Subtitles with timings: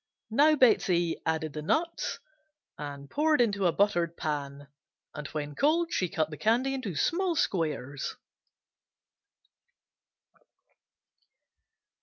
[0.31, 2.17] Now Betsey added the nuts
[2.75, 4.67] and poured into a buttered pan,
[5.13, 8.15] and when cold she cut the candy into small squares.